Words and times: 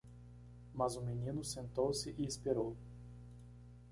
Mas 0.73 0.95
o 0.95 1.01
menino 1.03 1.43
sentou-se 1.43 2.15
e 2.17 2.25
esperou. 2.25 2.75